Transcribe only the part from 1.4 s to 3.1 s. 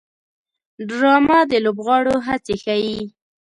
د لوبغاړو هڅې ښيي